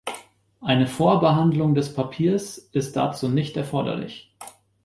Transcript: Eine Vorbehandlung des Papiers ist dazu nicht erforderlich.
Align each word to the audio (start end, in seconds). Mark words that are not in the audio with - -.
Eine 0.61 0.87
Vorbehandlung 0.87 1.75
des 1.75 1.93
Papiers 1.93 2.57
ist 2.57 2.95
dazu 2.95 3.29
nicht 3.29 3.55
erforderlich. 3.55 4.33